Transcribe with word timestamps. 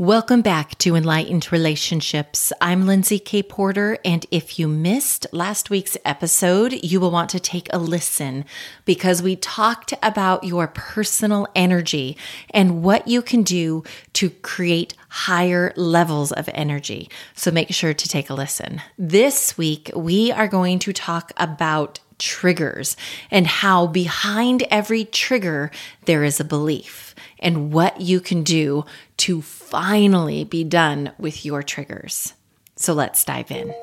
Welcome 0.00 0.40
back 0.40 0.78
to 0.78 0.96
Enlightened 0.96 1.52
Relationships. 1.52 2.54
I'm 2.58 2.86
Lindsay 2.86 3.18
K. 3.18 3.42
Porter, 3.42 3.98
and 4.02 4.24
if 4.30 4.58
you 4.58 4.66
missed 4.66 5.26
last 5.30 5.68
week's 5.68 5.98
episode, 6.06 6.72
you 6.82 6.98
will 6.98 7.10
want 7.10 7.28
to 7.28 7.38
take 7.38 7.68
a 7.70 7.76
listen 7.76 8.46
because 8.86 9.20
we 9.20 9.36
talked 9.36 9.92
about 10.02 10.42
your 10.44 10.68
personal 10.68 11.46
energy 11.54 12.16
and 12.48 12.82
what 12.82 13.08
you 13.08 13.20
can 13.20 13.42
do 13.42 13.84
to 14.14 14.30
create 14.30 14.94
higher 15.10 15.74
levels 15.76 16.32
of 16.32 16.48
energy. 16.54 17.10
So 17.34 17.50
make 17.50 17.70
sure 17.74 17.92
to 17.92 18.08
take 18.08 18.30
a 18.30 18.34
listen. 18.34 18.80
This 18.96 19.58
week, 19.58 19.90
we 19.94 20.32
are 20.32 20.48
going 20.48 20.78
to 20.78 20.94
talk 20.94 21.30
about 21.36 22.00
triggers 22.16 22.96
and 23.30 23.46
how 23.46 23.86
behind 23.86 24.62
every 24.70 25.04
trigger 25.04 25.70
there 26.06 26.24
is 26.24 26.40
a 26.40 26.44
belief 26.44 27.14
and 27.40 27.72
what 27.72 28.00
you 28.00 28.20
can 28.20 28.42
do 28.42 28.84
to 29.20 29.42
finally 29.42 30.44
be 30.44 30.64
done 30.64 31.12
with 31.18 31.44
your 31.44 31.62
triggers. 31.62 32.32
So 32.76 32.94
let's 32.94 33.22
dive 33.22 33.50
in. 33.50 33.74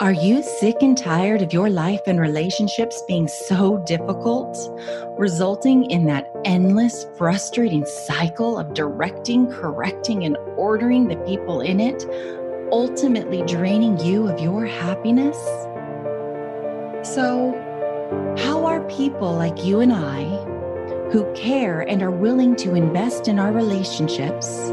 Are 0.00 0.12
you 0.12 0.42
sick 0.42 0.76
and 0.82 0.96
tired 0.96 1.42
of 1.42 1.52
your 1.52 1.68
life 1.68 2.00
and 2.06 2.20
relationships 2.20 3.02
being 3.08 3.26
so 3.26 3.82
difficult, 3.86 4.56
resulting 5.18 5.90
in 5.90 6.06
that 6.06 6.30
endless, 6.44 7.06
frustrating 7.18 7.84
cycle 7.86 8.56
of 8.56 8.74
directing, 8.74 9.48
correcting, 9.50 10.24
and 10.24 10.36
ordering 10.56 11.08
the 11.08 11.16
people 11.18 11.60
in 11.60 11.80
it, 11.80 12.04
ultimately 12.70 13.42
draining 13.42 13.98
you 13.98 14.28
of 14.28 14.40
your 14.40 14.64
happiness? 14.64 15.36
So, 17.14 17.52
how 18.38 18.64
are 18.66 18.80
people 18.88 19.32
like 19.32 19.64
you 19.64 19.80
and 19.80 19.92
I, 19.92 20.22
who 21.10 21.32
care 21.34 21.82
and 21.82 22.02
are 22.02 22.10
willing 22.10 22.56
to 22.56 22.74
invest 22.74 23.28
in 23.28 23.38
our 23.38 23.52
relationships, 23.52 24.72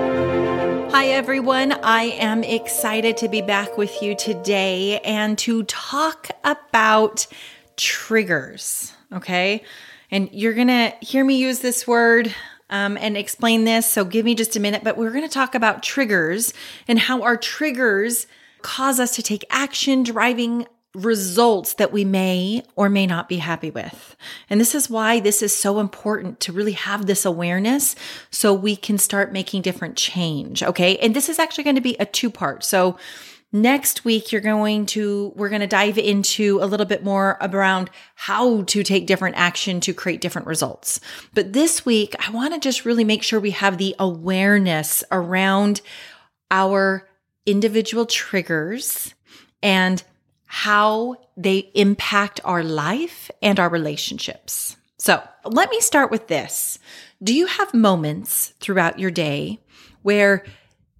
Hi, 0.93 1.07
everyone. 1.07 1.71
I 1.71 2.03
am 2.19 2.43
excited 2.43 3.15
to 3.17 3.29
be 3.29 3.41
back 3.41 3.77
with 3.77 4.03
you 4.03 4.13
today 4.13 4.99
and 4.99 5.37
to 5.37 5.63
talk 5.63 6.27
about 6.43 7.27
triggers. 7.77 8.91
Okay. 9.13 9.63
And 10.11 10.29
you're 10.33 10.53
going 10.53 10.67
to 10.67 10.93
hear 10.99 11.23
me 11.23 11.37
use 11.37 11.59
this 11.59 11.87
word 11.87 12.35
um, 12.69 12.97
and 12.97 13.15
explain 13.15 13.63
this. 13.63 13.89
So 13.89 14.03
give 14.03 14.25
me 14.25 14.35
just 14.35 14.57
a 14.57 14.59
minute. 14.59 14.83
But 14.83 14.97
we're 14.97 15.11
going 15.11 15.23
to 15.23 15.33
talk 15.33 15.55
about 15.55 15.81
triggers 15.81 16.53
and 16.89 16.99
how 16.99 17.21
our 17.21 17.37
triggers 17.37 18.27
cause 18.61 18.99
us 18.99 19.15
to 19.15 19.23
take 19.23 19.45
action, 19.49 20.03
driving 20.03 20.67
results 20.93 21.75
that 21.75 21.93
we 21.93 22.03
may 22.03 22.63
or 22.75 22.89
may 22.89 23.07
not 23.07 23.29
be 23.29 23.37
happy 23.37 23.71
with. 23.71 24.15
And 24.49 24.59
this 24.59 24.75
is 24.75 24.89
why 24.89 25.19
this 25.19 25.41
is 25.41 25.55
so 25.55 25.79
important 25.79 26.39
to 26.41 26.51
really 26.51 26.73
have 26.73 27.05
this 27.05 27.25
awareness 27.25 27.95
so 28.29 28.53
we 28.53 28.75
can 28.75 28.97
start 28.97 29.31
making 29.31 29.61
different 29.61 29.95
change. 29.95 30.61
Okay. 30.61 30.97
And 30.97 31.15
this 31.15 31.29
is 31.29 31.39
actually 31.39 31.63
going 31.63 31.77
to 31.77 31.81
be 31.81 31.95
a 31.99 32.05
two 32.05 32.29
part. 32.29 32.65
So 32.65 32.97
next 33.53 34.03
week, 34.03 34.31
you're 34.31 34.41
going 34.41 34.85
to, 34.87 35.31
we're 35.35 35.49
going 35.49 35.61
to 35.61 35.67
dive 35.67 35.97
into 35.97 36.59
a 36.61 36.65
little 36.65 36.85
bit 36.85 37.03
more 37.03 37.37
around 37.41 37.89
how 38.15 38.63
to 38.63 38.83
take 38.83 39.07
different 39.07 39.37
action 39.37 39.79
to 39.81 39.93
create 39.93 40.19
different 40.19 40.47
results. 40.47 40.99
But 41.33 41.53
this 41.53 41.85
week, 41.85 42.15
I 42.25 42.31
want 42.31 42.53
to 42.53 42.59
just 42.59 42.85
really 42.85 43.03
make 43.05 43.23
sure 43.23 43.39
we 43.39 43.51
have 43.51 43.77
the 43.77 43.95
awareness 43.97 45.05
around 45.09 45.81
our 46.49 47.07
individual 47.45 48.05
triggers 48.05 49.13
and 49.63 50.03
how 50.53 51.15
they 51.37 51.71
impact 51.75 52.41
our 52.43 52.61
life 52.61 53.31
and 53.41 53.57
our 53.57 53.69
relationships. 53.69 54.75
So 54.97 55.23
let 55.45 55.69
me 55.69 55.79
start 55.79 56.11
with 56.11 56.27
this. 56.27 56.77
Do 57.23 57.33
you 57.33 57.45
have 57.45 57.73
moments 57.73 58.53
throughout 58.59 58.99
your 58.99 59.11
day 59.11 59.59
where, 60.01 60.43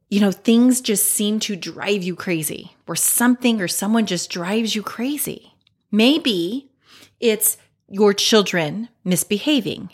you 0.10 0.22
know, 0.22 0.32
things 0.32 0.80
just 0.80 1.06
seem 1.06 1.42
to 1.42 1.58
drive 1.58 2.02
you 2.02 2.16
crazy, 2.16 2.72
where 2.86 2.96
something 2.96 3.60
or 3.60 3.68
someone 3.68 4.06
just 4.06 4.32
drives 4.32 4.74
you 4.74 4.82
crazy? 4.82 5.54
Maybe 5.92 6.72
it's 7.20 7.58
your 7.90 8.14
children 8.14 8.88
misbehaving. 9.04 9.90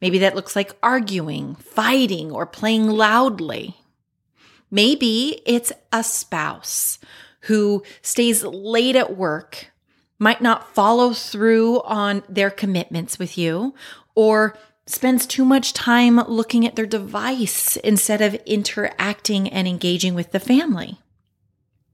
Maybe 0.00 0.20
that 0.20 0.36
looks 0.36 0.54
like 0.54 0.76
arguing, 0.80 1.56
fighting, 1.56 2.30
or 2.30 2.46
playing 2.46 2.86
loudly. 2.86 3.76
Maybe 4.70 5.42
it's 5.44 5.72
a 5.92 6.04
spouse 6.04 7.00
who 7.46 7.82
stays 8.02 8.44
late 8.44 8.96
at 8.96 9.16
work, 9.16 9.70
might 10.18 10.40
not 10.40 10.74
follow 10.74 11.12
through 11.12 11.80
on 11.82 12.22
their 12.28 12.50
commitments 12.50 13.18
with 13.18 13.36
you, 13.36 13.74
or 14.14 14.56
spends 14.86 15.26
too 15.26 15.44
much 15.44 15.72
time 15.72 16.16
looking 16.28 16.66
at 16.66 16.76
their 16.76 16.86
device 16.86 17.76
instead 17.78 18.22
of 18.22 18.34
interacting 18.46 19.48
and 19.48 19.66
engaging 19.66 20.14
with 20.14 20.32
the 20.32 20.40
family. 20.40 20.98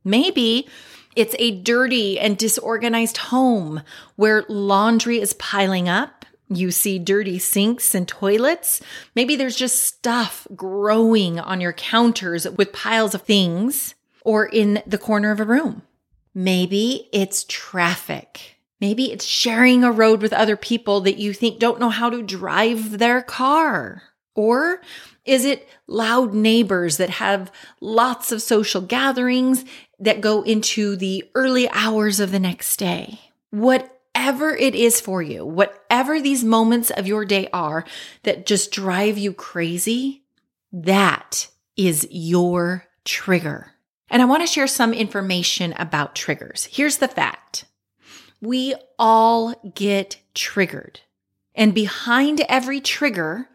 Maybe 0.05 0.69
it's 1.17 1.35
a 1.39 1.61
dirty 1.61 2.19
and 2.19 2.39
disorganized 2.39 3.17
home 3.19 3.83
where 4.17 4.45
laundry 4.49 5.21
is 5.21 5.34
piling 5.34 5.89
up. 5.89 6.25
You 6.49 6.71
see 6.71 6.99
dirty 6.99 7.39
sinks 7.39 7.95
and 7.95 8.07
toilets. 8.07 8.81
Maybe 9.15 9.37
there's 9.37 9.57
just 9.57 9.83
stuff 9.83 10.47
growing 10.55 11.41
on 11.41 11.61
your 11.61 11.73
counters 11.73 12.49
with 12.49 12.73
piles 12.73 13.15
of 13.15 13.23
things 13.23 13.95
or 14.25 14.47
in 14.47 14.83
the 14.87 14.99
corner 14.99 15.31
of 15.31 15.41
a 15.41 15.44
room. 15.44 15.83
Maybe 16.34 17.09
it's 17.12 17.44
traffic. 17.49 18.56
Maybe 18.81 19.12
it's 19.12 19.25
sharing 19.25 19.84
a 19.84 19.93
road 19.93 20.22
with 20.22 20.33
other 20.33 20.56
people 20.56 21.03
that 21.03 21.19
you 21.19 21.33
think 21.33 21.59
don't 21.59 21.78
know 21.78 21.91
how 21.91 22.10
to 22.10 22.22
drive 22.22 22.99
their 22.99 23.22
car. 23.22 24.03
Or 24.34 24.81
is 25.25 25.44
it 25.44 25.69
loud 25.87 26.34
neighbors 26.34 26.97
that 26.97 27.10
have 27.10 27.53
lots 27.81 28.33
of 28.33 28.43
social 28.43 28.81
gatherings 28.81 29.65
that 30.00 30.21
go 30.21 30.43
into 30.43 30.97
the 30.97 31.31
early 31.34 31.69
hours 31.71 32.19
of 32.19 32.33
the 32.33 32.41
next 32.41 32.78
day? 32.78 33.21
Whatever 33.50 34.56
it 34.56 34.75
is 34.75 35.00
for 35.00 35.22
you, 35.22 35.44
whatever 35.44 36.21
these 36.21 36.43
moments 36.43 36.91
of 36.91 37.06
your 37.06 37.25
day 37.25 37.49
are 37.53 37.84
that 38.22 38.47
just 38.47 38.72
drive 38.72 39.19
you 39.19 39.33
crazy, 39.33 40.25
that 40.72 41.49
is 41.77 42.09
your 42.10 42.87
trigger. 43.04 43.72
And 44.12 44.21
I 44.21 44.27
want 44.27 44.43
to 44.43 44.47
share 44.47 44.67
some 44.67 44.93
information 44.93 45.73
about 45.78 46.15
triggers. 46.15 46.69
Here's 46.71 46.99
the 46.99 47.09
fact 47.09 47.65
we 48.43 48.75
all 48.99 49.55
get 49.75 50.19
triggered. 50.34 51.00
And 51.55 51.75
behind 51.75 52.43
every 52.49 52.81
trigger 52.81 53.49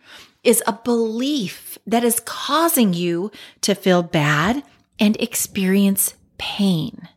is 0.43 0.63
a 0.65 0.73
belief 0.73 1.77
that 1.85 2.03
is 2.03 2.19
causing 2.21 2.95
you 2.95 3.31
to 3.61 3.75
feel 3.75 4.01
bad 4.01 4.63
and 4.99 5.15
experience 5.21 6.15
pain. 6.39 7.07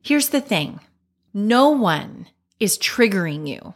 Here's 0.00 0.28
the 0.28 0.40
thing 0.40 0.78
no 1.34 1.70
one 1.70 2.28
is 2.60 2.78
triggering 2.78 3.48
you. 3.48 3.74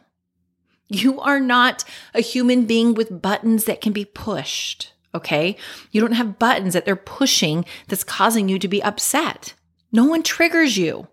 You 0.89 1.19
are 1.21 1.41
not 1.41 1.85
a 2.15 2.21
human 2.21 2.65
being 2.65 2.95
with 2.95 3.21
buttons 3.21 3.65
that 3.65 3.81
can 3.81 3.93
be 3.93 4.05
pushed. 4.05 4.93
Okay. 5.15 5.57
You 5.91 6.01
don't 6.01 6.13
have 6.13 6.39
buttons 6.39 6.75
that 6.75 6.85
they're 6.85 6.97
pushing 6.97 7.65
that's 7.89 8.05
causing 8.05 8.49
you 8.49 8.59
to 8.59 8.69
be 8.69 8.83
upset. 8.83 9.55
No 9.93 10.05
one 10.05 10.23
triggers 10.23 10.77
you. 10.77 11.09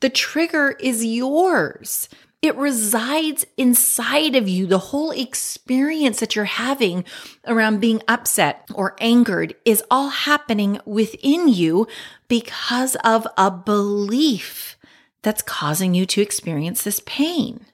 The 0.00 0.10
trigger 0.10 0.76
is 0.80 1.04
yours. 1.04 2.08
It 2.40 2.54
resides 2.56 3.44
inside 3.56 4.36
of 4.36 4.48
you. 4.48 4.66
The 4.66 4.78
whole 4.78 5.10
experience 5.10 6.20
that 6.20 6.36
you're 6.36 6.44
having 6.44 7.04
around 7.46 7.80
being 7.80 8.00
upset 8.06 8.68
or 8.74 8.94
angered 9.00 9.56
is 9.64 9.82
all 9.90 10.10
happening 10.10 10.78
within 10.84 11.48
you 11.48 11.88
because 12.28 12.96
of 13.02 13.26
a 13.36 13.50
belief 13.50 14.76
that's 15.22 15.42
causing 15.42 15.94
you 15.94 16.06
to 16.06 16.20
experience 16.20 16.84
this 16.84 17.00
pain. 17.04 17.66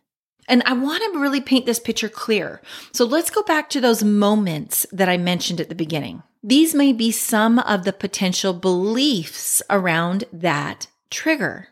And 0.48 0.62
I 0.66 0.74
want 0.74 1.02
to 1.02 1.20
really 1.20 1.40
paint 1.40 1.66
this 1.66 1.80
picture 1.80 2.08
clear. 2.08 2.60
So 2.92 3.04
let's 3.04 3.30
go 3.30 3.42
back 3.42 3.70
to 3.70 3.80
those 3.80 4.04
moments 4.04 4.86
that 4.92 5.08
I 5.08 5.16
mentioned 5.16 5.60
at 5.60 5.68
the 5.68 5.74
beginning. 5.74 6.22
These 6.42 6.74
may 6.74 6.92
be 6.92 7.10
some 7.10 7.58
of 7.60 7.84
the 7.84 7.92
potential 7.92 8.52
beliefs 8.52 9.62
around 9.70 10.24
that 10.32 10.88
trigger. 11.10 11.68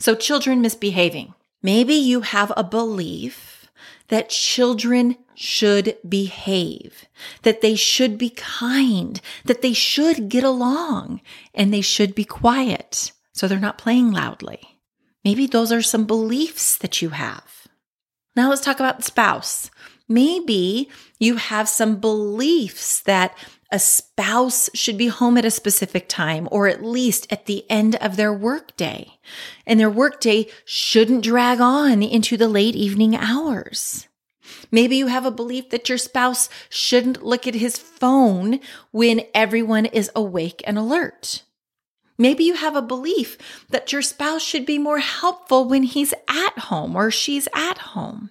So, 0.00 0.16
children 0.16 0.60
misbehaving. 0.60 1.34
Maybe 1.62 1.94
you 1.94 2.22
have 2.22 2.52
a 2.56 2.64
belief 2.64 3.70
that 4.08 4.28
children 4.28 5.16
should 5.34 5.96
behave, 6.06 7.06
that 7.42 7.60
they 7.60 7.74
should 7.74 8.18
be 8.18 8.30
kind, 8.30 9.20
that 9.44 9.62
they 9.62 9.72
should 9.72 10.28
get 10.28 10.44
along, 10.44 11.20
and 11.54 11.72
they 11.72 11.80
should 11.80 12.14
be 12.14 12.24
quiet 12.24 13.12
so 13.32 13.48
they're 13.48 13.58
not 13.58 13.78
playing 13.78 14.12
loudly. 14.12 14.78
Maybe 15.24 15.46
those 15.46 15.72
are 15.72 15.82
some 15.82 16.04
beliefs 16.04 16.76
that 16.78 17.00
you 17.00 17.10
have. 17.10 17.63
Now 18.36 18.50
let's 18.50 18.62
talk 18.62 18.80
about 18.80 19.04
spouse. 19.04 19.70
Maybe 20.08 20.88
you 21.18 21.36
have 21.36 21.68
some 21.68 21.96
beliefs 22.00 23.00
that 23.02 23.36
a 23.70 23.78
spouse 23.78 24.68
should 24.74 24.98
be 24.98 25.08
home 25.08 25.36
at 25.36 25.44
a 25.44 25.50
specific 25.50 26.08
time 26.08 26.48
or 26.50 26.68
at 26.68 26.84
least 26.84 27.26
at 27.32 27.46
the 27.46 27.68
end 27.70 27.96
of 27.96 28.16
their 28.16 28.32
workday. 28.32 29.18
And 29.66 29.80
their 29.80 29.90
workday 29.90 30.46
shouldn't 30.64 31.24
drag 31.24 31.60
on 31.60 32.02
into 32.02 32.36
the 32.36 32.48
late 32.48 32.76
evening 32.76 33.16
hours. 33.16 34.06
Maybe 34.70 34.96
you 34.96 35.06
have 35.06 35.24
a 35.24 35.30
belief 35.30 35.70
that 35.70 35.88
your 35.88 35.98
spouse 35.98 36.48
shouldn't 36.68 37.24
look 37.24 37.46
at 37.46 37.54
his 37.54 37.78
phone 37.78 38.60
when 38.90 39.22
everyone 39.34 39.86
is 39.86 40.10
awake 40.14 40.62
and 40.66 40.76
alert. 40.76 41.42
Maybe 42.16 42.44
you 42.44 42.54
have 42.54 42.76
a 42.76 42.82
belief 42.82 43.36
that 43.70 43.92
your 43.92 44.02
spouse 44.02 44.42
should 44.42 44.64
be 44.64 44.78
more 44.78 45.00
helpful 45.00 45.68
when 45.68 45.82
he's 45.82 46.14
at 46.28 46.58
home 46.58 46.94
or 46.94 47.10
she's 47.10 47.48
at 47.54 47.78
home. 47.78 48.30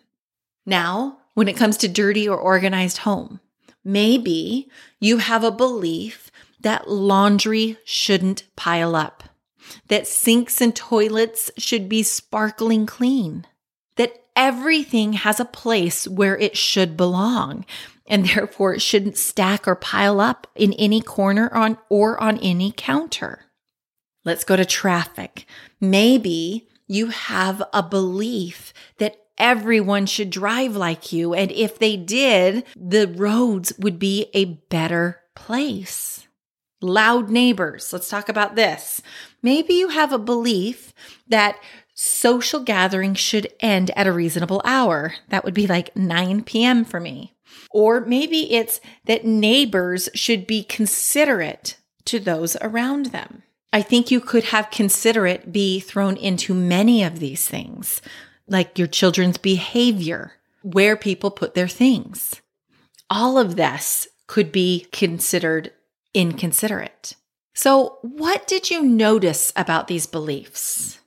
Now, 0.65 1.17
when 1.33 1.47
it 1.47 1.57
comes 1.57 1.77
to 1.77 1.87
dirty 1.87 2.27
or 2.27 2.37
organized 2.37 2.99
home, 2.99 3.39
maybe 3.83 4.69
you 4.99 5.17
have 5.17 5.43
a 5.43 5.51
belief 5.51 6.31
that 6.61 6.89
laundry 6.89 7.77
shouldn't 7.83 8.43
pile 8.55 8.95
up, 8.95 9.23
that 9.89 10.07
sinks 10.07 10.61
and 10.61 10.73
toilets 10.73 11.51
should 11.57 11.89
be 11.89 12.03
sparkling 12.03 12.85
clean, 12.85 13.45
that 13.97 14.23
everything 14.35 15.13
has 15.13 15.41
a 15.41 15.45
place 15.45 16.07
where 16.07 16.37
it 16.37 16.55
should 16.55 16.95
belong, 16.95 17.65
and 18.07 18.27
therefore 18.27 18.75
it 18.75 18.81
shouldn't 18.81 19.17
stack 19.17 19.67
or 19.67 19.75
pile 19.75 20.21
up 20.21 20.47
in 20.55 20.71
any 20.73 21.01
corner 21.01 21.53
on 21.53 21.77
or 21.89 22.21
on 22.21 22.37
any 22.39 22.73
counter. 22.75 23.41
Let's 24.25 24.43
go 24.43 24.55
to 24.55 24.65
traffic. 24.65 25.45
Maybe 25.79 26.67
you 26.87 27.07
have 27.07 27.61
a 27.73 27.83
belief 27.83 28.73
that 28.97 29.17
everyone 29.37 30.05
should 30.05 30.29
drive 30.29 30.75
like 30.75 31.11
you. 31.11 31.33
And 31.33 31.51
if 31.51 31.79
they 31.79 31.97
did, 31.97 32.63
the 32.75 33.07
roads 33.07 33.73
would 33.79 33.99
be 33.99 34.29
a 34.33 34.45
better 34.45 35.21
place. 35.35 36.27
Loud 36.81 37.29
neighbors. 37.29 37.91
Let's 37.91 38.09
talk 38.09 38.29
about 38.29 38.55
this. 38.55 39.01
Maybe 39.41 39.73
you 39.73 39.89
have 39.89 40.11
a 40.11 40.19
belief 40.19 40.93
that 41.27 41.57
social 41.93 42.59
gatherings 42.59 43.19
should 43.19 43.47
end 43.59 43.91
at 43.95 44.07
a 44.07 44.11
reasonable 44.11 44.61
hour. 44.65 45.15
That 45.29 45.43
would 45.45 45.53
be 45.53 45.67
like 45.67 45.95
9 45.95 46.43
p.m. 46.43 46.83
for 46.85 46.99
me. 46.99 47.35
Or 47.71 48.01
maybe 48.01 48.53
it's 48.53 48.81
that 49.05 49.25
neighbors 49.25 50.09
should 50.13 50.45
be 50.45 50.63
considerate 50.63 51.77
to 52.05 52.19
those 52.19 52.57
around 52.61 53.07
them. 53.07 53.43
I 53.73 53.81
think 53.81 54.11
you 54.11 54.21
could 54.21 54.45
have 54.45 54.69
considerate 54.69 55.51
be 55.51 55.79
thrown 55.79 56.15
into 56.15 56.53
many 56.53 57.03
of 57.03 57.17
these 57.17 57.47
things, 57.47 58.03
like 58.47 58.77
your 58.77 58.87
children's 58.87 59.39
behavior, 59.39 60.33
where 60.61 60.95
people 60.95 61.31
put 61.31 61.55
their 61.55 61.67
things. 61.67 62.39
All 63.09 63.39
of 63.39 63.55
this 63.55 64.07
could 64.27 64.51
be 64.51 64.85
considered 64.91 65.71
inconsiderate. 66.13 67.15
So, 67.55 67.97
what 68.03 68.45
did 68.45 68.69
you 68.69 68.83
notice 68.83 69.51
about 69.55 69.87
these 69.87 70.05
beliefs? 70.05 70.99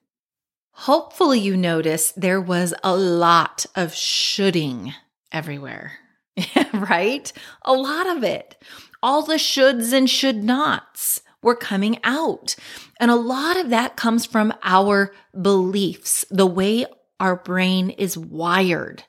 Hopefully, 0.72 1.38
you 1.38 1.56
noticed 1.56 2.20
there 2.20 2.40
was 2.40 2.74
a 2.82 2.96
lot 2.96 3.64
of 3.76 3.94
shoulding 3.94 4.92
everywhere, 5.30 5.92
right? 6.74 7.32
A 7.62 7.74
lot 7.74 8.08
of 8.08 8.24
it. 8.24 8.60
All 9.04 9.22
the 9.22 9.34
shoulds 9.34 9.92
and 9.92 10.10
should 10.10 10.42
nots 10.42 11.22
were 11.46 11.56
coming 11.56 11.98
out. 12.02 12.56
And 12.98 13.10
a 13.10 13.14
lot 13.14 13.56
of 13.56 13.70
that 13.70 13.96
comes 13.96 14.26
from 14.26 14.52
our 14.64 15.14
beliefs, 15.40 16.25
the 16.28 16.44
way 16.44 16.84
our 17.20 17.37
brain 17.37 17.90
is 17.90 18.19
wired. 18.19 19.04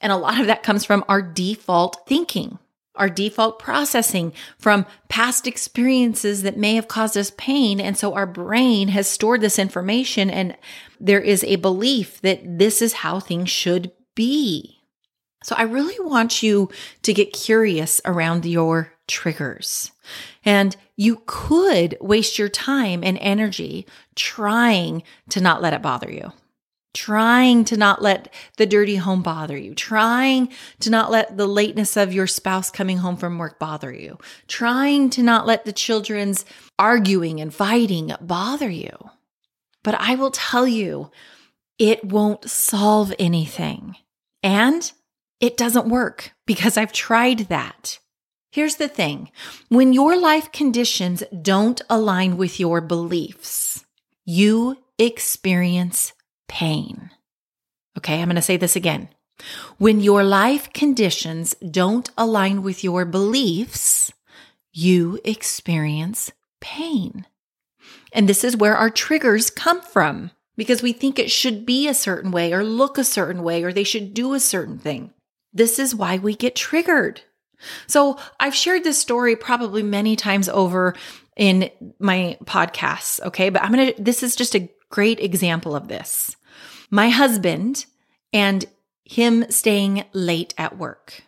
And 0.00 0.12
a 0.12 0.16
lot 0.16 0.40
of 0.40 0.46
that 0.46 0.62
comes 0.62 0.84
from 0.84 1.04
our 1.08 1.20
default 1.20 2.06
thinking, 2.06 2.60
our 2.94 3.10
default 3.10 3.58
processing 3.58 4.32
from 4.58 4.86
past 5.08 5.48
experiences 5.48 6.42
that 6.42 6.56
may 6.56 6.76
have 6.76 6.86
caused 6.86 7.16
us 7.16 7.32
pain. 7.36 7.80
And 7.80 7.98
so 7.98 8.14
our 8.14 8.26
brain 8.26 8.88
has 8.88 9.08
stored 9.08 9.40
this 9.40 9.58
information, 9.58 10.30
and 10.30 10.56
there 11.00 11.20
is 11.20 11.42
a 11.44 11.56
belief 11.56 12.20
that 12.20 12.58
this 12.58 12.80
is 12.80 12.92
how 12.92 13.18
things 13.18 13.50
should 13.50 13.90
be. 14.14 14.81
So 15.42 15.54
I 15.56 15.62
really 15.62 15.98
want 16.00 16.42
you 16.42 16.70
to 17.02 17.12
get 17.12 17.32
curious 17.32 18.00
around 18.04 18.44
your 18.44 18.92
triggers. 19.08 19.92
And 20.44 20.76
you 20.96 21.22
could 21.26 21.96
waste 22.00 22.38
your 22.38 22.48
time 22.48 23.02
and 23.04 23.18
energy 23.18 23.86
trying 24.14 25.02
to 25.30 25.40
not 25.40 25.62
let 25.62 25.74
it 25.74 25.82
bother 25.82 26.10
you, 26.10 26.32
trying 26.94 27.64
to 27.64 27.76
not 27.76 28.02
let 28.02 28.32
the 28.56 28.66
dirty 28.66 28.96
home 28.96 29.22
bother 29.22 29.56
you, 29.56 29.74
trying 29.74 30.48
to 30.80 30.90
not 30.90 31.10
let 31.10 31.36
the 31.36 31.46
lateness 31.46 31.96
of 31.96 32.12
your 32.12 32.26
spouse 32.26 32.70
coming 32.70 32.98
home 32.98 33.16
from 33.16 33.38
work 33.38 33.58
bother 33.58 33.92
you, 33.92 34.18
trying 34.46 35.10
to 35.10 35.22
not 35.22 35.46
let 35.46 35.64
the 35.64 35.72
children's 35.72 36.44
arguing 36.78 37.40
and 37.40 37.54
fighting 37.54 38.12
bother 38.20 38.70
you. 38.70 38.96
But 39.82 39.96
I 39.98 40.14
will 40.14 40.30
tell 40.30 40.66
you, 40.66 41.10
it 41.78 42.04
won't 42.04 42.48
solve 42.48 43.12
anything. 43.18 43.96
And 44.42 44.92
it 45.42 45.56
doesn't 45.56 45.88
work 45.88 46.32
because 46.46 46.78
I've 46.78 46.92
tried 46.92 47.40
that. 47.50 47.98
Here's 48.52 48.76
the 48.76 48.88
thing 48.88 49.30
when 49.68 49.92
your 49.92 50.18
life 50.18 50.52
conditions 50.52 51.22
don't 51.42 51.82
align 51.90 52.36
with 52.36 52.60
your 52.60 52.80
beliefs, 52.80 53.84
you 54.24 54.78
experience 54.98 56.12
pain. 56.48 57.10
Okay, 57.98 58.20
I'm 58.20 58.28
going 58.28 58.36
to 58.36 58.42
say 58.42 58.56
this 58.56 58.76
again. 58.76 59.08
When 59.78 60.00
your 60.00 60.22
life 60.22 60.72
conditions 60.72 61.54
don't 61.56 62.08
align 62.16 62.62
with 62.62 62.84
your 62.84 63.04
beliefs, 63.04 64.12
you 64.72 65.18
experience 65.24 66.30
pain. 66.60 67.26
And 68.12 68.28
this 68.28 68.44
is 68.44 68.56
where 68.56 68.76
our 68.76 68.90
triggers 68.90 69.50
come 69.50 69.80
from 69.80 70.30
because 70.56 70.82
we 70.82 70.92
think 70.92 71.18
it 71.18 71.30
should 71.30 71.66
be 71.66 71.88
a 71.88 71.94
certain 71.94 72.30
way 72.30 72.52
or 72.52 72.62
look 72.62 72.96
a 72.96 73.04
certain 73.04 73.42
way 73.42 73.64
or 73.64 73.72
they 73.72 73.84
should 73.84 74.14
do 74.14 74.34
a 74.34 74.40
certain 74.40 74.78
thing. 74.78 75.12
This 75.52 75.78
is 75.78 75.94
why 75.94 76.18
we 76.18 76.34
get 76.34 76.56
triggered. 76.56 77.22
So 77.86 78.18
I've 78.40 78.54
shared 78.54 78.84
this 78.84 78.98
story 78.98 79.36
probably 79.36 79.82
many 79.82 80.16
times 80.16 80.48
over 80.48 80.94
in 81.36 81.70
my 81.98 82.36
podcasts. 82.44 83.20
Okay. 83.22 83.50
But 83.50 83.62
I'm 83.62 83.72
going 83.72 83.94
to, 83.94 84.02
this 84.02 84.22
is 84.22 84.36
just 84.36 84.54
a 84.54 84.68
great 84.90 85.20
example 85.20 85.74
of 85.74 85.88
this. 85.88 86.36
My 86.90 87.08
husband 87.08 87.86
and 88.32 88.64
him 89.04 89.50
staying 89.50 90.04
late 90.12 90.54
at 90.58 90.78
work. 90.78 91.22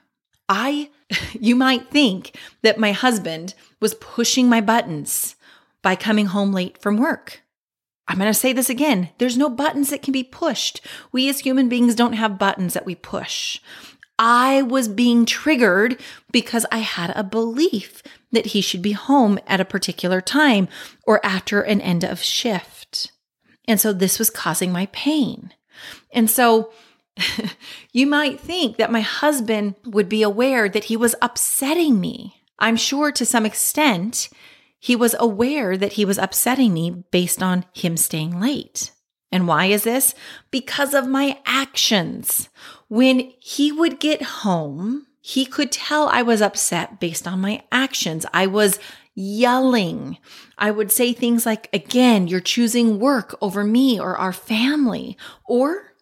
I, 0.49 0.91
you 1.33 1.57
might 1.57 1.91
think 1.91 2.37
that 2.63 2.79
my 2.79 2.93
husband 2.93 3.55
was 3.81 3.95
pushing 3.95 4.49
my 4.49 4.61
buttons 4.61 5.37
by 5.83 5.97
coming 5.97 6.27
home 6.27 6.53
late 6.53 6.79
from 6.79 6.97
work. 6.97 7.43
I'm 8.07 8.19
going 8.19 8.31
to 8.31 8.39
say 8.39 8.53
this 8.53 8.69
again. 8.69 9.11
There's 9.19 9.39
no 9.39 9.49
buttons 9.49 9.91
that 9.91 10.03
can 10.03 10.13
be 10.13 10.25
pushed. 10.25 10.83
We 11.11 11.29
as 11.29 11.41
human 11.41 11.71
beings 11.71 11.95
don't 11.95 12.13
have 12.13 12.39
buttons 12.39 12.75
that 12.75 12.85
we 12.85 12.95
push. 12.95 13.61
I 14.19 14.63
was 14.63 14.89
being 14.89 15.27
triggered 15.27 16.01
because 16.31 16.65
I 16.71 16.79
had 16.79 17.13
a 17.17 17.25
belief 17.25 18.03
that 18.33 18.47
he 18.47 18.61
should 18.61 18.83
be 18.83 18.93
home 18.93 19.39
at 19.47 19.61
a 19.61 19.65
particular 19.65 20.21
time 20.21 20.69
or 21.05 21.25
after 21.25 21.61
an 21.61 21.81
end 21.81 22.05
of 22.05 22.23
shift. 22.23 23.13
And 23.67 23.81
so 23.81 23.93
this 23.93 24.19
was 24.19 24.31
causing 24.31 24.73
my 24.73 24.87
pain. 24.87 25.53
And 26.13 26.31
so 26.31 26.73
you 27.93 28.07
might 28.07 28.41
think 28.41 28.77
that 28.77 28.93
my 28.93 29.01
husband 29.01 29.75
would 29.85 30.09
be 30.09 30.23
aware 30.23 30.69
that 30.69 30.85
he 30.85 30.97
was 30.97 31.15
upsetting 31.23 32.01
me. 32.01 32.43
I'm 32.59 32.77
sure 32.77 33.11
to 33.13 33.27
some 33.27 33.47
extent 33.47 34.29
he 34.79 34.95
was 34.95 35.17
aware 35.19 35.77
that 35.77 35.95
he 35.95 36.05
was 36.05 36.19
upsetting 36.19 36.75
me 36.75 37.05
based 37.11 37.43
on 37.43 37.65
him 37.73 37.97
staying 37.97 38.39
late. 38.39 38.93
And 39.33 39.49
why 39.49 39.67
is 39.67 39.83
this? 39.83 40.15
Because 40.51 40.95
of 40.95 41.09
my 41.09 41.41
actions. 41.45 42.49
When 42.89 43.33
he 43.39 43.73
would 43.73 44.01
get 44.01 44.23
home, 44.23 45.07
he 45.21 45.47
could 45.47 45.73
tell 45.73 46.09
I 46.09 46.23
was 46.23 46.43
upset 46.43 47.01
based 47.01 47.27
on 47.27 47.41
my 47.41 47.63
actions. 47.73 48.27
I 48.33 48.47
was 48.47 48.79
yelling. 49.15 50.19
I 50.59 50.71
would 50.71 50.93
say 50.93 51.13
things 51.13 51.47
like, 51.47 51.69
again, 51.73 52.29
you're 52.29 52.41
choosing 52.41 52.99
work 52.99 53.37
over 53.41 53.65
me 53.65 53.99
or 53.99 54.17
our 54.17 54.33
family, 54.33 55.17
or 55.47 55.95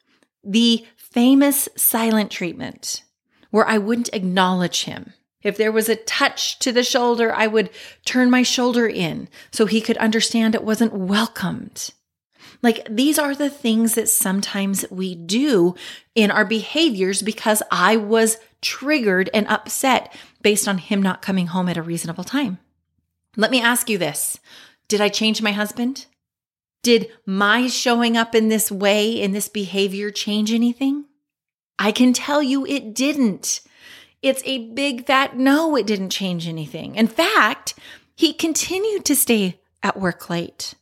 the 0.42 0.84
famous 0.96 1.68
silent 1.76 2.30
treatment 2.30 3.04
where 3.50 3.68
I 3.68 3.78
wouldn't 3.78 4.12
acknowledge 4.12 4.84
him. 4.84 5.12
If 5.42 5.56
there 5.56 5.72
was 5.72 5.88
a 5.88 5.96
touch 5.96 6.58
to 6.60 6.72
the 6.72 6.82
shoulder, 6.82 7.32
I 7.34 7.46
would 7.46 7.70
turn 8.04 8.30
my 8.30 8.42
shoulder 8.42 8.86
in 8.86 9.28
so 9.50 9.66
he 9.66 9.80
could 9.80 9.98
understand 9.98 10.54
it 10.54 10.64
wasn't 10.64 10.94
welcomed. 10.94 11.90
Like 12.62 12.86
these 12.88 13.18
are 13.18 13.34
the 13.34 13.50
things 13.50 13.94
that 13.94 14.08
sometimes 14.08 14.84
we 14.90 15.14
do 15.14 15.74
in 16.14 16.30
our 16.30 16.44
behaviors 16.44 17.22
because 17.22 17.62
I 17.70 17.96
was 17.96 18.38
triggered 18.60 19.28
and 19.34 19.48
upset 19.48 20.14
based 20.42 20.68
on 20.68 20.78
him 20.78 21.02
not 21.02 21.22
coming 21.22 21.48
home 21.48 21.68
at 21.68 21.76
a 21.76 21.82
reasonable 21.82 22.24
time. 22.24 22.58
Let 23.36 23.50
me 23.50 23.60
ask 23.60 23.90
you 23.90 23.98
this 23.98 24.38
Did 24.88 25.00
I 25.00 25.08
change 25.08 25.42
my 25.42 25.52
husband? 25.52 26.06
Did 26.82 27.10
my 27.24 27.68
showing 27.68 28.16
up 28.16 28.34
in 28.34 28.48
this 28.48 28.70
way, 28.70 29.20
in 29.20 29.32
this 29.32 29.48
behavior, 29.48 30.10
change 30.10 30.52
anything? 30.52 31.04
I 31.78 31.92
can 31.92 32.12
tell 32.12 32.42
you 32.42 32.66
it 32.66 32.94
didn't. 32.94 33.60
It's 34.20 34.42
a 34.44 34.70
big 34.70 35.06
fat 35.06 35.36
no, 35.36 35.76
it 35.76 35.86
didn't 35.86 36.10
change 36.10 36.46
anything. 36.46 36.94
In 36.94 37.08
fact, 37.08 37.74
he 38.14 38.32
continued 38.32 39.04
to 39.06 39.16
stay 39.16 39.60
at 39.82 39.98
work 39.98 40.30
late. 40.30 40.74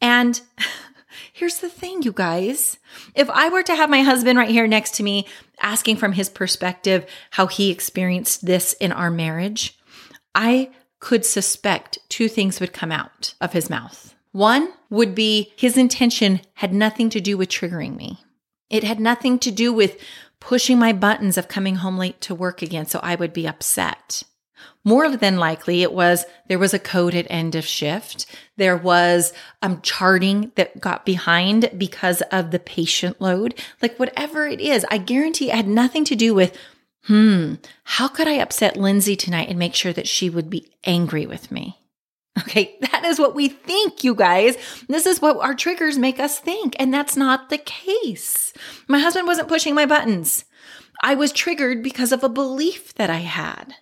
And 0.00 0.40
here's 1.32 1.58
the 1.58 1.68
thing, 1.68 2.02
you 2.02 2.12
guys. 2.12 2.78
If 3.14 3.28
I 3.30 3.48
were 3.48 3.62
to 3.62 3.74
have 3.74 3.90
my 3.90 4.02
husband 4.02 4.38
right 4.38 4.50
here 4.50 4.66
next 4.66 4.94
to 4.96 5.02
me 5.02 5.26
asking 5.60 5.96
from 5.96 6.12
his 6.12 6.28
perspective 6.28 7.06
how 7.32 7.46
he 7.46 7.70
experienced 7.70 8.46
this 8.46 8.72
in 8.74 8.92
our 8.92 9.10
marriage, 9.10 9.78
I 10.34 10.70
could 11.00 11.24
suspect 11.24 11.98
two 12.08 12.28
things 12.28 12.60
would 12.60 12.72
come 12.72 12.92
out 12.92 13.34
of 13.40 13.52
his 13.52 13.70
mouth. 13.70 14.14
One 14.32 14.72
would 14.90 15.14
be 15.14 15.52
his 15.56 15.76
intention 15.76 16.40
had 16.54 16.72
nothing 16.72 17.10
to 17.10 17.20
do 17.20 17.36
with 17.36 17.48
triggering 17.48 17.96
me. 17.96 18.18
It 18.70 18.84
had 18.84 19.00
nothing 19.00 19.38
to 19.40 19.50
do 19.50 19.72
with 19.72 19.98
pushing 20.40 20.78
my 20.78 20.92
buttons 20.92 21.38
of 21.38 21.48
coming 21.48 21.76
home 21.76 21.96
late 21.96 22.20
to 22.22 22.34
work 22.34 22.62
again 22.62 22.86
so 22.86 23.00
I 23.02 23.14
would 23.14 23.32
be 23.32 23.48
upset. 23.48 24.22
More 24.88 25.18
than 25.18 25.36
likely, 25.36 25.82
it 25.82 25.92
was 25.92 26.24
there 26.46 26.58
was 26.58 26.72
a 26.72 26.78
code 26.78 27.14
at 27.14 27.26
end 27.28 27.54
of 27.54 27.66
shift. 27.66 28.24
There 28.56 28.74
was 28.74 29.34
um, 29.60 29.82
charting 29.82 30.50
that 30.54 30.80
got 30.80 31.04
behind 31.04 31.70
because 31.76 32.22
of 32.32 32.52
the 32.52 32.58
patient 32.58 33.20
load. 33.20 33.62
Like 33.82 33.98
whatever 33.98 34.46
it 34.46 34.62
is, 34.62 34.86
I 34.90 34.96
guarantee 34.96 35.50
it 35.50 35.56
had 35.56 35.68
nothing 35.68 36.06
to 36.06 36.16
do 36.16 36.32
with, 36.32 36.56
hmm, 37.02 37.56
how 37.84 38.08
could 38.08 38.26
I 38.26 38.38
upset 38.38 38.78
Lindsay 38.78 39.14
tonight 39.14 39.50
and 39.50 39.58
make 39.58 39.74
sure 39.74 39.92
that 39.92 40.08
she 40.08 40.30
would 40.30 40.48
be 40.48 40.72
angry 40.84 41.26
with 41.26 41.52
me? 41.52 41.78
Okay, 42.38 42.78
that 42.92 43.04
is 43.04 43.18
what 43.18 43.34
we 43.34 43.48
think, 43.48 44.04
you 44.04 44.14
guys. 44.14 44.56
This 44.88 45.04
is 45.06 45.20
what 45.20 45.36
our 45.38 45.54
triggers 45.54 45.98
make 45.98 46.18
us 46.20 46.38
think, 46.38 46.76
and 46.78 46.94
that's 46.94 47.16
not 47.16 47.50
the 47.50 47.58
case. 47.58 48.54
My 48.86 49.00
husband 49.00 49.26
wasn't 49.26 49.48
pushing 49.48 49.74
my 49.74 49.84
buttons. 49.84 50.44
I 51.02 51.14
was 51.14 51.32
triggered 51.32 51.82
because 51.82 52.12
of 52.12 52.22
a 52.22 52.28
belief 52.28 52.94
that 52.94 53.10
I 53.10 53.18
had. 53.18 53.74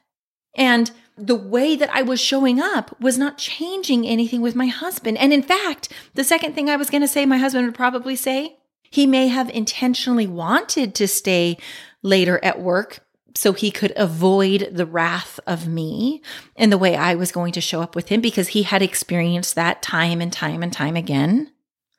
And 0.56 0.90
the 1.16 1.36
way 1.36 1.76
that 1.76 1.90
I 1.94 2.02
was 2.02 2.20
showing 2.20 2.60
up 2.60 3.00
was 3.00 3.16
not 3.16 3.38
changing 3.38 4.06
anything 4.06 4.42
with 4.42 4.54
my 4.54 4.66
husband. 4.66 5.16
And 5.18 5.32
in 5.32 5.42
fact, 5.42 5.90
the 6.14 6.24
second 6.24 6.54
thing 6.54 6.68
I 6.68 6.76
was 6.76 6.90
going 6.90 7.02
to 7.02 7.08
say, 7.08 7.24
my 7.24 7.38
husband 7.38 7.66
would 7.66 7.74
probably 7.74 8.16
say, 8.16 8.56
he 8.90 9.06
may 9.06 9.28
have 9.28 9.50
intentionally 9.50 10.26
wanted 10.26 10.94
to 10.96 11.08
stay 11.08 11.58
later 12.02 12.40
at 12.42 12.60
work 12.60 13.00
so 13.34 13.52
he 13.52 13.70
could 13.70 13.92
avoid 13.96 14.70
the 14.72 14.86
wrath 14.86 15.38
of 15.46 15.68
me 15.68 16.22
and 16.54 16.72
the 16.72 16.78
way 16.78 16.96
I 16.96 17.14
was 17.14 17.32
going 17.32 17.52
to 17.52 17.60
show 17.60 17.82
up 17.82 17.94
with 17.94 18.08
him 18.08 18.20
because 18.20 18.48
he 18.48 18.62
had 18.62 18.82
experienced 18.82 19.54
that 19.54 19.82
time 19.82 20.20
and 20.20 20.32
time 20.32 20.62
and 20.62 20.72
time 20.72 20.96
again. 20.96 21.52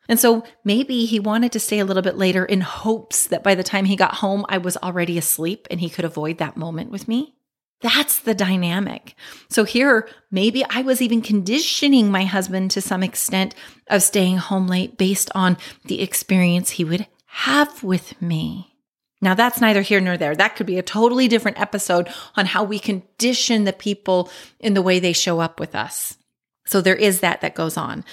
And 0.10 0.20
so 0.20 0.44
maybe 0.64 1.06
he 1.06 1.20
wanted 1.20 1.52
to 1.52 1.60
stay 1.60 1.80
a 1.80 1.86
little 1.86 2.02
bit 2.02 2.18
later 2.18 2.46
in 2.46 2.62
hopes 2.62 3.28
that 3.28 3.44
by 3.44 3.56
the 3.56 3.64
time 3.64 3.86
he 3.86 3.96
got 3.96 4.16
home, 4.16 4.46
I 4.48 4.58
was 4.58 4.78
already 4.78 5.18
asleep 5.18 5.68
and 5.70 5.80
he 5.80 5.90
could 5.90 6.06
avoid 6.06 6.38
that 6.38 6.58
moment 6.58 6.92
with 6.92 7.08
me. 7.08 7.36
That's 7.82 8.20
the 8.20 8.34
dynamic. 8.34 9.14
So 9.50 9.64
here, 9.64 10.10
maybe 10.32 10.66
I 10.70 10.82
was 10.82 11.02
even 11.02 11.22
conditioning 11.22 12.10
my 12.10 12.24
husband 12.24 12.72
to 12.72 12.82
some 12.82 13.04
extent 13.04 13.54
of 13.88 14.02
staying 14.02 14.38
home 14.38 14.68
late 14.68 14.98
based 14.98 15.30
on 15.36 15.58
the 15.86 16.02
experience 16.02 16.72
he 16.72 16.84
would 16.84 17.08
have 17.26 17.84
with 17.84 18.20
me. 18.22 18.74
Now, 19.22 19.34
that's 19.34 19.62
neither 19.62 19.82
here 19.82 20.00
nor 20.00 20.18
there. 20.18 20.36
That 20.36 20.56
could 20.56 20.68
be 20.68 20.78
a 20.78 20.84
totally 20.84 21.28
different 21.28 21.60
episode 21.60 22.10
on 22.36 22.46
how 22.46 22.64
we 22.64 22.80
condition 22.80 23.64
the 23.64 23.74
people 23.74 24.30
in 24.60 24.74
the 24.74 24.82
way 24.82 25.00
they 25.00 25.14
show 25.14 25.40
up 25.40 25.60
with 25.60 25.76
us. 25.76 26.18
So 26.66 26.82
there 26.82 26.96
is 26.96 27.22
that 27.22 27.42
that 27.42 27.56
goes 27.56 27.78
on. 27.78 28.04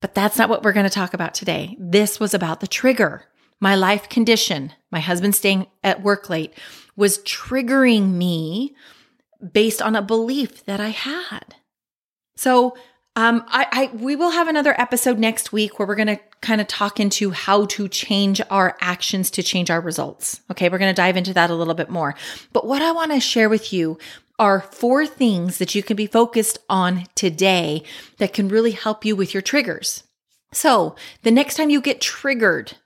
But 0.00 0.14
that's 0.14 0.36
not 0.36 0.48
what 0.48 0.62
we're 0.62 0.72
going 0.72 0.84
to 0.84 0.90
talk 0.90 1.14
about 1.14 1.34
today. 1.34 1.76
This 1.78 2.20
was 2.20 2.34
about 2.34 2.60
the 2.60 2.66
trigger. 2.66 3.24
My 3.60 3.76
life 3.76 4.08
condition, 4.08 4.72
my 4.90 5.00
husband 5.00 5.34
staying 5.34 5.66
at 5.84 6.02
work 6.02 6.28
late, 6.28 6.54
was 6.96 7.18
triggering 7.18 8.12
me 8.12 8.74
based 9.52 9.82
on 9.82 9.96
a 9.96 10.02
belief 10.02 10.64
that 10.66 10.80
I 10.80 10.90
had. 10.90 11.56
So 12.36 12.76
um, 13.14 13.44
I, 13.48 13.66
I 13.70 13.96
we 13.96 14.16
will 14.16 14.30
have 14.30 14.48
another 14.48 14.78
episode 14.80 15.18
next 15.18 15.52
week 15.52 15.78
where 15.78 15.86
we're 15.86 15.96
going 15.96 16.06
to 16.06 16.20
kind 16.40 16.60
of 16.60 16.66
talk 16.66 16.98
into 16.98 17.30
how 17.30 17.66
to 17.66 17.86
change 17.88 18.40
our 18.48 18.76
actions 18.80 19.30
to 19.32 19.42
change 19.42 19.70
our 19.70 19.80
results. 19.80 20.40
Okay, 20.50 20.68
we're 20.68 20.78
going 20.78 20.94
to 20.94 21.00
dive 21.00 21.16
into 21.16 21.34
that 21.34 21.50
a 21.50 21.54
little 21.54 21.74
bit 21.74 21.90
more. 21.90 22.14
But 22.52 22.66
what 22.66 22.80
I 22.80 22.92
want 22.92 23.12
to 23.12 23.20
share 23.20 23.48
with 23.48 23.72
you 23.72 23.98
are 24.38 24.62
four 24.62 25.06
things 25.06 25.58
that 25.58 25.74
you 25.74 25.82
can 25.82 25.96
be 25.96 26.06
focused 26.06 26.58
on 26.70 27.04
today 27.14 27.82
that 28.16 28.32
can 28.32 28.48
really 28.48 28.72
help 28.72 29.04
you 29.04 29.14
with 29.14 29.34
your 29.34 29.42
triggers. 29.42 30.04
So, 30.52 30.96
the 31.22 31.30
next 31.30 31.56
time 31.56 31.70
you 31.70 31.80
get 31.80 32.00
triggered, 32.00 32.76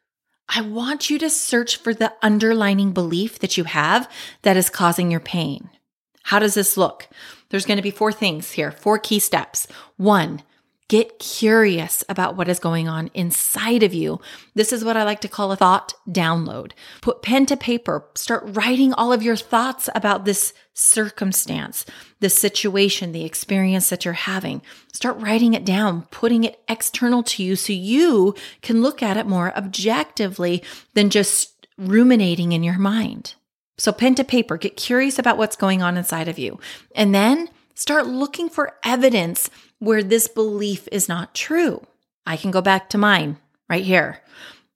I 0.49 0.61
want 0.61 1.09
you 1.09 1.19
to 1.19 1.31
search 1.31 1.77
for 1.77 1.95
the 1.95 2.13
underlining 2.23 2.93
belief 2.93 3.39
that 3.41 3.57
you 3.57 3.65
have 3.65 4.11
that 4.43 4.57
is 4.57 4.71
causing 4.71 5.11
your 5.11 5.21
pain. 5.21 5.71
How 6.27 6.41
does 6.41 6.55
this 6.55 6.77
look? 6.77 7.09
There's 7.51 7.67
going 7.67 7.77
to 7.77 7.83
be 7.83 7.93
four 7.93 8.11
things 8.11 8.51
here, 8.51 8.73
four 8.73 8.99
key 8.99 9.21
steps. 9.21 9.69
One, 9.97 10.43
get 10.89 11.21
curious 11.21 12.03
about 12.09 12.37
what 12.37 12.49
is 12.49 12.59
going 12.59 12.89
on 12.89 13.13
inside 13.15 13.85
of 13.85 13.95
you. 13.95 14.21
This 14.53 14.73
is 14.73 14.85
what 14.85 14.97
I 14.97 15.05
like 15.05 15.21
to 15.21 15.29
call 15.29 15.53
a 15.53 15.57
thought 15.57 15.95
download. 16.09 16.73
Put 17.01 17.23
pen 17.23 17.47
to 17.47 17.57
paper, 17.57 18.07
start 18.17 18.43
writing 18.45 18.93
all 18.93 19.13
of 19.13 19.23
your 19.23 19.37
thoughts 19.37 19.89
about 19.95 20.25
this 20.25 20.53
circumstance, 20.75 21.87
the 22.19 22.29
situation, 22.29 23.13
the 23.13 23.25
experience 23.25 23.89
that 23.91 24.05
you're 24.05 24.15
having. 24.15 24.63
Start 24.93 25.21
writing 25.21 25.55
it 25.55 25.65
down, 25.65 26.09
putting 26.11 26.43
it 26.43 26.59
external 26.69 27.23
to 27.23 27.45
you 27.45 27.55
so 27.55 27.73
you 27.73 28.35
can 28.63 28.83
look 28.83 29.01
at 29.01 29.17
it 29.17 29.29
more 29.29 29.57
objectively 29.57 30.65
than 30.95 31.09
just 31.09 31.69
ruminating 31.79 32.51
in 32.51 32.65
your 32.65 32.79
mind. 32.79 33.36
So, 33.79 33.93
pen 33.93 34.15
to 34.15 34.25
paper, 34.25 34.57
get 34.57 34.77
curious 34.77 35.19
about 35.19 35.37
what's 35.37 35.57
going 35.57 35.83
on 35.83 35.97
inside 35.97 36.29
of 36.29 36.39
you. 36.39 36.59
And 36.95 37.15
then 37.15 37.51
start 37.75 38.07
looking 38.07 38.49
for 38.49 38.77
evidence 38.83 39.51
where 39.79 40.03
this 40.03 40.29
belief 40.29 40.89
is 40.91 41.09
not 41.09 41.35
true. 41.35 41.87
I 42.25 42.37
can 42.37 42.51
go 42.51 42.63
back 42.63 42.89
to 42.91 42.99
mine 42.99 43.37
right 43.69 43.85
here, 43.85 44.23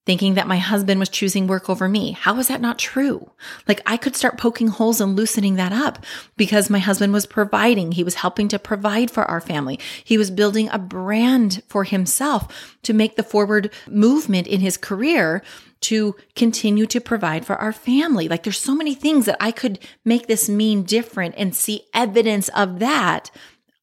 thinking 0.04 0.34
that 0.34 0.46
my 0.46 0.58
husband 0.58 1.00
was 1.00 1.08
choosing 1.08 1.46
work 1.46 1.70
over 1.70 1.88
me. 1.88 2.12
How 2.12 2.38
is 2.38 2.48
that 2.48 2.60
not 2.60 2.78
true? 2.78 3.30
Like, 3.66 3.80
I 3.86 3.96
could 3.96 4.16
start 4.16 4.38
poking 4.38 4.68
holes 4.68 5.00
and 5.00 5.16
loosening 5.16 5.56
that 5.56 5.72
up 5.72 6.04
because 6.36 6.68
my 6.68 6.78
husband 6.78 7.14
was 7.14 7.24
providing. 7.24 7.92
He 7.92 8.04
was 8.04 8.16
helping 8.16 8.48
to 8.48 8.58
provide 8.58 9.10
for 9.10 9.24
our 9.24 9.40
family. 9.40 9.80
He 10.04 10.18
was 10.18 10.30
building 10.30 10.68
a 10.70 10.78
brand 10.78 11.62
for 11.68 11.84
himself 11.84 12.76
to 12.82 12.92
make 12.92 13.16
the 13.16 13.22
forward 13.22 13.72
movement 13.88 14.46
in 14.46 14.60
his 14.60 14.76
career 14.76 15.42
to 15.82 16.14
continue 16.34 16.86
to 16.86 17.00
provide 17.00 17.46
for 17.46 17.56
our 17.56 17.72
family. 17.72 18.28
Like 18.28 18.42
there's 18.42 18.58
so 18.58 18.74
many 18.74 18.94
things 18.94 19.26
that 19.26 19.38
I 19.40 19.50
could 19.50 19.78
make 20.04 20.26
this 20.26 20.48
mean 20.48 20.82
different 20.82 21.34
and 21.38 21.54
see 21.54 21.86
evidence 21.94 22.48
of 22.50 22.78
that 22.80 23.30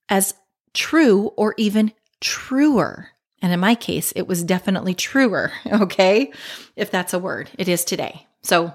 as 0.09 0.33
true 0.73 1.33
or 1.35 1.53
even 1.57 1.91
truer. 2.21 3.09
And 3.41 3.51
in 3.51 3.59
my 3.59 3.75
case, 3.75 4.11
it 4.13 4.27
was 4.27 4.43
definitely 4.43 4.93
truer. 4.93 5.51
Okay. 5.71 6.31
If 6.75 6.91
that's 6.91 7.13
a 7.13 7.19
word, 7.19 7.49
it 7.57 7.67
is 7.67 7.83
today. 7.83 8.27
So, 8.43 8.73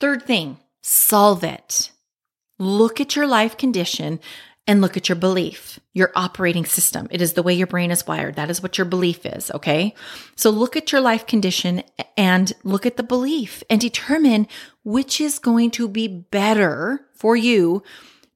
third 0.00 0.22
thing, 0.22 0.58
solve 0.82 1.44
it. 1.44 1.90
Look 2.58 3.00
at 3.00 3.16
your 3.16 3.26
life 3.26 3.56
condition 3.56 4.20
and 4.66 4.80
look 4.80 4.96
at 4.96 5.08
your 5.08 5.16
belief, 5.16 5.78
your 5.92 6.10
operating 6.14 6.64
system. 6.64 7.06
It 7.10 7.20
is 7.20 7.34
the 7.34 7.42
way 7.42 7.52
your 7.52 7.66
brain 7.66 7.90
is 7.90 8.06
wired. 8.06 8.36
That 8.36 8.50
is 8.50 8.62
what 8.62 8.78
your 8.78 8.86
belief 8.86 9.26
is. 9.26 9.50
Okay. 9.50 9.94
So 10.36 10.50
look 10.50 10.76
at 10.76 10.90
your 10.90 11.00
life 11.00 11.26
condition 11.26 11.82
and 12.16 12.52
look 12.64 12.86
at 12.86 12.96
the 12.96 13.02
belief 13.02 13.62
and 13.68 13.80
determine 13.80 14.48
which 14.82 15.20
is 15.20 15.38
going 15.38 15.70
to 15.72 15.88
be 15.88 16.08
better 16.08 17.06
for 17.14 17.36
you 17.36 17.82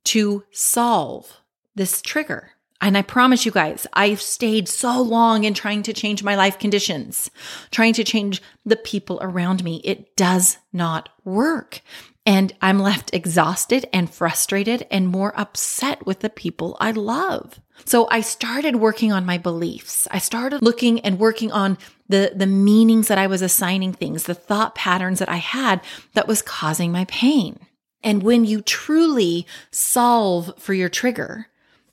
to 0.05 0.45
solve 0.51 1.39
this 1.75 2.03
trigger. 2.03 2.51
And 2.81 2.97
I 2.97 3.03
promise 3.03 3.45
you 3.45 3.51
guys, 3.51 3.87
I've 3.93 4.21
stayed 4.21 4.69
so 4.69 5.03
long 5.03 5.45
in 5.45 5.53
trying 5.53 5.83
to 5.85 5.93
change 5.93 6.23
my 6.23 6.37
life 6.37 6.59
conditions, 6.59 7.31
trying 7.73 7.93
to 7.95 8.05
change 8.05 8.41
the 8.65 8.77
people 8.77 9.19
around 9.21 9.65
me. 9.65 9.81
It 9.85 10.15
does 10.15 10.59
not 10.73 11.09
work. 11.25 11.81
And 12.29 12.53
I'm 12.61 12.79
left 12.79 13.15
exhausted 13.15 13.89
and 13.91 14.13
frustrated 14.13 14.87
and 14.91 15.09
more 15.09 15.33
upset 15.35 16.05
with 16.05 16.21
the 16.21 16.29
people 16.29 16.77
I 16.79 16.91
love. 16.91 17.59
So 17.87 18.07
I 18.11 18.21
started 18.21 18.77
working 18.77 19.13
on 19.13 19.25
my 19.25 19.39
beliefs. 19.39 20.07
I 20.11 20.19
started 20.19 20.61
looking 20.61 21.01
and 21.01 21.19
working 21.19 21.51
on 21.51 21.79
the, 22.07 22.33
the 22.37 22.47
meanings 22.47 23.09
that 23.09 23.17
I 23.17 23.29
was 23.29 23.41
assigning 23.41 23.95
things, 23.95 24.25
the 24.25 24.35
thought 24.35 24.75
patterns 24.75 25.21
that 25.21 25.31
I 25.31 25.37
had 25.37 25.81
that 26.13 26.29
was 26.29 26.43
causing 26.43 26.93
my 26.93 27.07
pain. 27.07 27.61
And 28.03 28.23
when 28.23 28.45
you 28.45 28.61
truly 28.61 29.47
solve 29.71 30.53
for 30.59 30.75
your 30.75 30.91
trigger, 30.91 31.47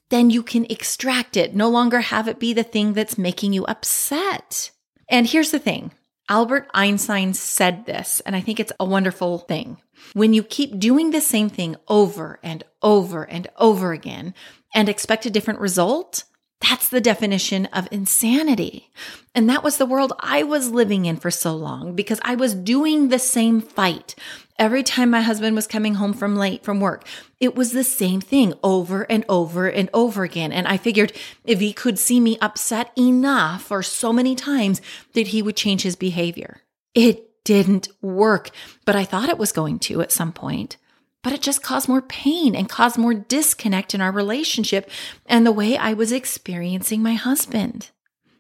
then 0.10 0.30
you 0.32 0.44
can 0.44 0.66
extract 0.66 1.38
it, 1.38 1.56
no 1.56 1.70
longer 1.70 2.02
have 2.02 2.28
it 2.28 2.40
be 2.40 2.52
the 2.52 2.64
thing 2.64 2.92
that's 2.92 3.18
making 3.18 3.54
you 3.54 3.66
upset. 3.68 4.72
And 5.08 5.28
here's 5.28 5.52
the 5.52 5.60
thing 5.60 5.92
Albert 6.28 6.68
Einstein 6.74 7.34
said 7.34 7.86
this, 7.86 8.20
and 8.26 8.36
I 8.36 8.42
think 8.42 8.60
it's 8.60 8.72
a 8.80 8.86
wonderful 8.86 9.40
thing. 9.40 9.78
When 10.14 10.34
you 10.34 10.44
keep 10.44 10.80
doing 10.80 11.12
the 11.12 11.22
same 11.22 11.50
thing 11.50 11.76
over 11.88 12.40
and 12.42 12.64
over 12.82 13.24
and 13.24 13.48
over 13.58 13.92
again 13.92 14.34
and 14.74 14.90
expect 14.90 15.26
a 15.26 15.30
different 15.30 15.60
result, 15.60 16.24
That's 16.62 16.88
the 16.88 17.02
definition 17.02 17.66
of 17.68 17.88
insanity. 17.92 18.90
And 19.34 19.50
that 19.50 19.64
was 19.64 19.78
the 19.78 19.86
world 19.86 20.14
I 20.20 20.44
was 20.44 20.70
living 20.70 21.06
in 21.06 21.18
for 21.18 21.30
so 21.30 21.54
long 21.56 21.96
because 21.96 22.20
I 22.24 22.36
was 22.36 22.54
doing 22.54 23.10
the 23.10 23.20
same 23.20 23.62
fight. 23.62 24.16
Every 24.58 24.82
time 24.82 25.10
my 25.10 25.22
husband 25.22 25.56
was 25.56 25.68
coming 25.68 25.96
home 25.96 26.14
from 26.14 26.38
late 26.38 26.64
from 26.64 26.80
work, 26.80 27.06
it 27.42 27.56
was 27.56 27.72
the 27.72 27.84
same 27.84 28.22
thing 28.22 28.54
over 28.64 29.04
and 29.04 29.26
over 29.28 29.68
and 29.68 29.90
over 29.94 30.24
again. 30.24 30.54
And 30.54 30.66
I 30.66 30.78
figured 30.78 31.12
if 31.44 31.60
he 31.60 31.74
could 31.74 32.00
see 32.00 32.22
me 32.22 32.38
upset 32.40 32.92
enough 32.98 33.70
or 33.70 33.84
so 33.84 34.14
many 34.14 34.34
times 34.34 34.82
that 35.14 35.28
he 35.28 35.42
would 35.42 35.58
change 35.58 35.82
his 35.82 35.98
behavior. 35.98 36.62
It 36.94 37.44
didn't 37.44 37.90
work, 38.02 38.50
but 38.86 38.96
I 38.96 39.04
thought 39.04 39.30
it 39.30 39.38
was 39.38 39.52
going 39.52 39.80
to 39.80 40.02
at 40.02 40.12
some 40.12 40.32
point 40.32 40.78
but 41.26 41.34
it 41.34 41.42
just 41.42 41.64
caused 41.64 41.90
more 41.90 42.04
pain 42.04 42.56
and 42.56 42.70
caused 42.70 43.00
more 43.00 43.16
disconnect 43.16 43.96
in 43.96 44.00
our 44.00 44.12
relationship 44.12 44.88
and 45.26 45.44
the 45.44 45.52
way 45.52 45.76
I 45.76 45.92
was 45.92 46.12
experiencing 46.12 47.02
my 47.02 47.16
husband. 47.16 47.90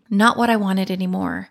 Not 0.08 0.38
what 0.38 0.52
I 0.52 0.56
wanted 0.56 0.92
anymore. 0.92 1.50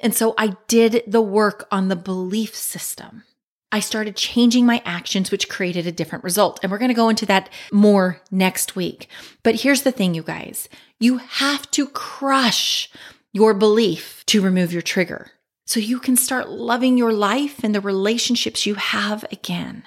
And 0.00 0.14
so 0.14 0.34
I 0.36 0.58
did 0.68 1.02
the 1.06 1.22
work 1.22 1.66
on 1.72 1.88
the 1.88 1.96
belief 1.96 2.54
system. 2.54 3.24
I 3.72 3.80
started 3.80 4.14
changing 4.14 4.66
my 4.66 4.82
actions, 4.84 5.30
which 5.30 5.48
created 5.48 5.86
a 5.86 5.92
different 5.92 6.22
result. 6.22 6.60
And 6.62 6.70
we're 6.70 6.76
going 6.76 6.90
to 6.90 6.94
go 6.94 7.08
into 7.08 7.24
that 7.24 7.48
more 7.72 8.20
next 8.30 8.76
week. 8.76 9.08
But 9.42 9.62
here's 9.62 9.84
the 9.84 9.92
thing, 9.92 10.12
you 10.12 10.22
guys 10.22 10.68
you 11.00 11.16
have 11.16 11.70
to 11.70 11.86
crush 11.86 12.90
your 13.32 13.54
belief 13.54 14.22
to 14.26 14.42
remove 14.42 14.70
your 14.70 14.82
trigger 14.82 15.30
so 15.64 15.80
you 15.80 15.98
can 15.98 16.14
start 16.14 16.50
loving 16.50 16.98
your 16.98 17.14
life 17.14 17.64
and 17.64 17.74
the 17.74 17.80
relationships 17.80 18.66
you 18.66 18.74
have 18.74 19.24
again. 19.32 19.84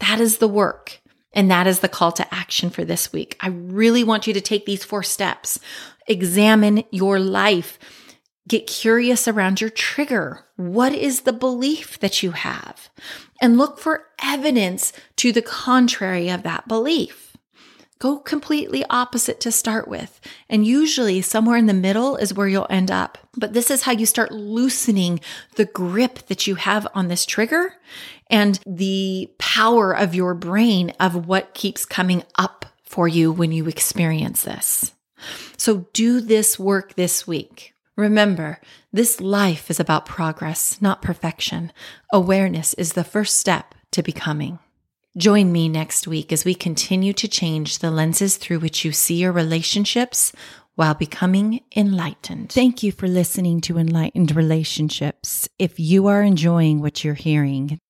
That 0.00 0.20
is 0.20 0.38
the 0.38 0.48
work. 0.48 1.00
And 1.32 1.50
that 1.50 1.66
is 1.66 1.80
the 1.80 1.88
call 1.88 2.12
to 2.12 2.34
action 2.34 2.70
for 2.70 2.84
this 2.84 3.12
week. 3.12 3.36
I 3.40 3.48
really 3.48 4.02
want 4.02 4.26
you 4.26 4.32
to 4.34 4.40
take 4.40 4.66
these 4.66 4.84
four 4.84 5.02
steps. 5.02 5.58
Examine 6.06 6.84
your 6.90 7.20
life. 7.20 7.78
Get 8.48 8.66
curious 8.66 9.28
around 9.28 9.60
your 9.60 9.70
trigger. 9.70 10.46
What 10.56 10.94
is 10.94 11.20
the 11.20 11.34
belief 11.34 12.00
that 12.00 12.22
you 12.22 12.30
have? 12.30 12.88
And 13.42 13.58
look 13.58 13.78
for 13.78 14.06
evidence 14.22 14.92
to 15.16 15.32
the 15.32 15.42
contrary 15.42 16.30
of 16.30 16.44
that 16.44 16.66
belief. 16.66 17.27
Go 17.98 18.18
completely 18.18 18.84
opposite 18.88 19.40
to 19.40 19.50
start 19.50 19.88
with. 19.88 20.20
And 20.48 20.66
usually 20.66 21.20
somewhere 21.20 21.56
in 21.56 21.66
the 21.66 21.74
middle 21.74 22.16
is 22.16 22.32
where 22.32 22.46
you'll 22.46 22.66
end 22.70 22.90
up. 22.90 23.18
But 23.36 23.54
this 23.54 23.70
is 23.70 23.82
how 23.82 23.92
you 23.92 24.06
start 24.06 24.30
loosening 24.30 25.20
the 25.56 25.64
grip 25.64 26.26
that 26.26 26.46
you 26.46 26.54
have 26.54 26.86
on 26.94 27.08
this 27.08 27.26
trigger 27.26 27.74
and 28.30 28.60
the 28.66 29.30
power 29.38 29.92
of 29.92 30.14
your 30.14 30.34
brain 30.34 30.92
of 31.00 31.26
what 31.26 31.54
keeps 31.54 31.84
coming 31.84 32.22
up 32.36 32.66
for 32.84 33.08
you 33.08 33.32
when 33.32 33.52
you 33.52 33.66
experience 33.66 34.44
this. 34.44 34.92
So 35.56 35.88
do 35.92 36.20
this 36.20 36.58
work 36.58 36.94
this 36.94 37.26
week. 37.26 37.74
Remember, 37.96 38.60
this 38.92 39.20
life 39.20 39.70
is 39.70 39.80
about 39.80 40.06
progress, 40.06 40.80
not 40.80 41.02
perfection. 41.02 41.72
Awareness 42.12 42.74
is 42.74 42.92
the 42.92 43.02
first 43.02 43.40
step 43.40 43.74
to 43.90 44.04
becoming. 44.04 44.60
Join 45.18 45.50
me 45.50 45.68
next 45.68 46.06
week 46.06 46.32
as 46.32 46.44
we 46.44 46.54
continue 46.54 47.12
to 47.14 47.26
change 47.26 47.80
the 47.80 47.90
lenses 47.90 48.36
through 48.36 48.60
which 48.60 48.84
you 48.84 48.92
see 48.92 49.16
your 49.16 49.32
relationships 49.32 50.32
while 50.76 50.94
becoming 50.94 51.58
enlightened. 51.74 52.52
Thank 52.52 52.84
you 52.84 52.92
for 52.92 53.08
listening 53.08 53.60
to 53.62 53.78
Enlightened 53.78 54.36
Relationships. 54.36 55.48
If 55.58 55.80
you 55.80 56.06
are 56.06 56.22
enjoying 56.22 56.80
what 56.80 57.02
you're 57.02 57.14
hearing, 57.14 57.80